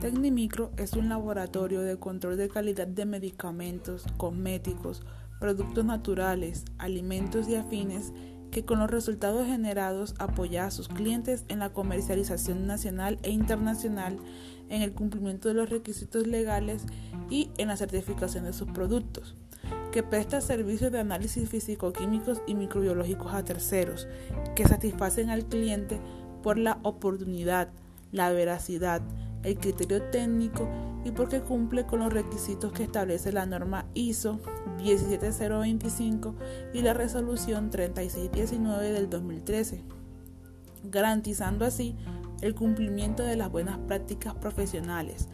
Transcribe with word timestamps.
Tecnimicro 0.00 0.72
es 0.76 0.92
un 0.92 1.08
laboratorio 1.08 1.80
de 1.80 1.96
control 1.96 2.36
de 2.36 2.50
calidad 2.50 2.86
de 2.86 3.06
medicamentos, 3.06 4.04
cosméticos, 4.18 5.02
productos 5.40 5.86
naturales, 5.86 6.64
alimentos 6.78 7.48
y 7.48 7.54
afines 7.54 8.12
que 8.50 8.64
con 8.64 8.78
los 8.78 8.90
resultados 8.90 9.46
generados 9.46 10.14
apoya 10.18 10.66
a 10.66 10.70
sus 10.70 10.88
clientes 10.88 11.44
en 11.48 11.60
la 11.60 11.72
comercialización 11.72 12.66
nacional 12.66 13.18
e 13.22 13.30
internacional, 13.30 14.18
en 14.68 14.82
el 14.82 14.92
cumplimiento 14.92 15.48
de 15.48 15.54
los 15.54 15.70
requisitos 15.70 16.26
legales 16.26 16.84
y 17.30 17.50
en 17.56 17.68
la 17.68 17.76
certificación 17.76 18.44
de 18.44 18.52
sus 18.52 18.68
productos, 18.68 19.34
que 19.92 20.02
presta 20.02 20.40
servicios 20.42 20.92
de 20.92 21.00
análisis 21.00 21.48
físico-químicos 21.48 22.42
y 22.46 22.54
microbiológicos 22.54 23.32
a 23.32 23.44
terceros, 23.44 24.06
que 24.54 24.68
satisfacen 24.68 25.30
al 25.30 25.46
cliente 25.46 26.00
por 26.42 26.58
la 26.58 26.78
oportunidad, 26.82 27.70
la 28.12 28.30
veracidad, 28.30 29.02
el 29.46 29.58
criterio 29.58 30.02
técnico 30.02 30.68
y 31.04 31.12
porque 31.12 31.40
cumple 31.40 31.86
con 31.86 32.00
los 32.00 32.12
requisitos 32.12 32.72
que 32.72 32.82
establece 32.82 33.30
la 33.30 33.46
norma 33.46 33.86
ISO 33.94 34.40
17025 34.82 36.34
y 36.74 36.82
la 36.82 36.94
resolución 36.94 37.70
3619 37.70 38.92
del 38.92 39.08
2013, 39.08 39.84
garantizando 40.82 41.64
así 41.64 41.94
el 42.42 42.56
cumplimiento 42.56 43.22
de 43.22 43.36
las 43.36 43.52
buenas 43.52 43.78
prácticas 43.78 44.34
profesionales, 44.34 45.28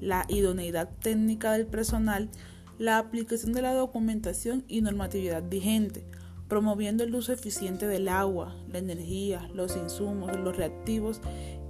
la 0.00 0.26
idoneidad 0.28 0.88
técnica 1.00 1.52
del 1.52 1.66
personal, 1.66 2.30
la 2.78 2.98
aplicación 2.98 3.52
de 3.52 3.62
la 3.62 3.74
documentación 3.74 4.64
y 4.68 4.80
normatividad 4.80 5.42
vigente, 5.48 6.06
promoviendo 6.48 7.02
el 7.02 7.14
uso 7.14 7.32
eficiente 7.32 7.86
del 7.86 8.08
agua, 8.08 8.54
la 8.70 8.78
energía, 8.78 9.48
los 9.54 9.76
insumos, 9.76 10.36
los 10.38 10.56
reactivos 10.56 11.20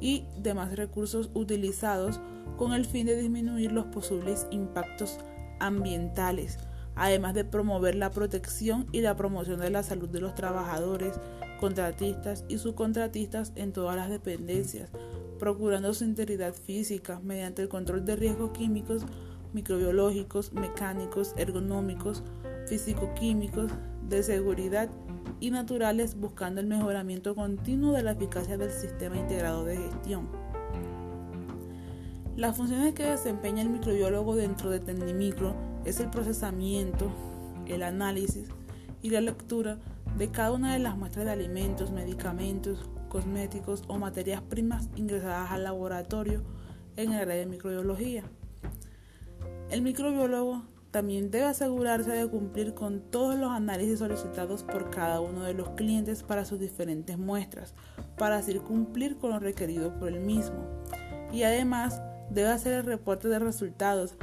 y 0.00 0.24
demás 0.38 0.76
recursos 0.76 1.30
utilizados 1.34 2.20
con 2.56 2.72
el 2.72 2.84
fin 2.84 3.06
de 3.06 3.20
disminuir 3.20 3.72
los 3.72 3.86
posibles 3.86 4.46
impactos 4.50 5.18
ambientales, 5.58 6.58
además 6.94 7.34
de 7.34 7.44
promover 7.44 7.94
la 7.94 8.10
protección 8.10 8.86
y 8.92 9.00
la 9.00 9.16
promoción 9.16 9.60
de 9.60 9.70
la 9.70 9.82
salud 9.82 10.08
de 10.08 10.20
los 10.20 10.34
trabajadores, 10.34 11.18
contratistas 11.60 12.44
y 12.48 12.58
subcontratistas 12.58 13.52
en 13.56 13.72
todas 13.72 13.96
las 13.96 14.10
dependencias, 14.10 14.90
procurando 15.38 15.94
su 15.94 16.04
integridad 16.04 16.54
física 16.54 17.20
mediante 17.22 17.62
el 17.62 17.68
control 17.68 18.04
de 18.04 18.16
riesgos 18.16 18.50
químicos, 18.50 19.06
microbiológicos, 19.52 20.52
mecánicos, 20.52 21.34
ergonómicos, 21.38 22.22
físico-químicos, 22.66 23.72
de 24.08 24.22
seguridad 24.22 24.88
y 25.40 25.50
naturales 25.50 26.18
buscando 26.18 26.60
el 26.60 26.66
mejoramiento 26.66 27.34
continuo 27.34 27.92
de 27.92 28.02
la 28.02 28.12
eficacia 28.12 28.56
del 28.56 28.70
sistema 28.70 29.16
integrado 29.16 29.64
de 29.64 29.76
gestión. 29.76 30.28
Las 32.36 32.56
funciones 32.56 32.94
que 32.94 33.04
desempeña 33.04 33.62
el 33.62 33.70
microbiólogo 33.70 34.36
dentro 34.36 34.70
de 34.70 34.80
Tecnimicro 34.80 35.54
es 35.84 36.00
el 36.00 36.10
procesamiento, 36.10 37.10
el 37.66 37.82
análisis 37.82 38.48
y 39.02 39.10
la 39.10 39.20
lectura 39.20 39.78
de 40.18 40.30
cada 40.30 40.52
una 40.52 40.72
de 40.72 40.78
las 40.78 40.96
muestras 40.96 41.24
de 41.24 41.32
alimentos, 41.32 41.90
medicamentos, 41.90 42.90
cosméticos 43.08 43.84
o 43.88 43.98
materias 43.98 44.42
primas 44.42 44.88
ingresadas 44.96 45.50
al 45.50 45.64
laboratorio 45.64 46.42
en 46.96 47.12
el 47.12 47.20
área 47.20 47.36
de 47.36 47.46
microbiología. 47.46 48.24
El 49.70 49.82
microbiólogo 49.82 50.62
también 50.96 51.30
debe 51.30 51.44
asegurarse 51.44 52.10
de 52.10 52.26
cumplir 52.26 52.72
con 52.72 53.02
todos 53.02 53.36
los 53.36 53.50
análisis 53.50 53.98
solicitados 53.98 54.62
por 54.62 54.88
cada 54.88 55.20
uno 55.20 55.42
de 55.42 55.52
los 55.52 55.68
clientes 55.72 56.22
para 56.22 56.46
sus 56.46 56.58
diferentes 56.58 57.18
muestras, 57.18 57.74
para 58.16 58.38
así 58.38 58.54
cumplir 58.60 59.18
con 59.18 59.28
lo 59.32 59.38
requerido 59.38 59.92
por 59.98 60.08
el 60.08 60.20
mismo. 60.20 60.66
Y 61.30 61.42
además 61.42 62.00
debe 62.30 62.48
hacer 62.48 62.72
el 62.72 62.84
reporte 62.84 63.28
de 63.28 63.38
resultados 63.38 64.14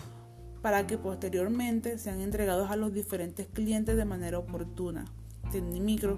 para 0.64 0.88
que 0.88 0.98
posteriormente 0.98 2.00
sean 2.00 2.22
entregados 2.22 2.72
a 2.72 2.76
los 2.76 2.92
diferentes 2.92 3.46
clientes 3.46 3.96
de 3.96 4.06
manera 4.06 4.40
oportuna. 4.40 5.06
Tecnimicro 5.52 6.18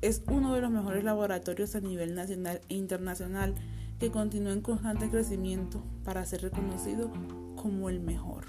es 0.00 0.24
uno 0.28 0.52
de 0.52 0.62
los 0.62 0.72
mejores 0.72 1.04
laboratorios 1.04 1.76
a 1.76 1.80
nivel 1.80 2.16
nacional 2.16 2.60
e 2.68 2.74
internacional 2.74 3.54
que 4.00 4.10
continúa 4.10 4.52
en 4.52 4.62
constante 4.62 5.08
crecimiento 5.08 5.80
para 6.02 6.24
ser 6.24 6.42
reconocido 6.42 7.08
como 7.54 7.88
el 7.88 8.00
mejor. 8.00 8.46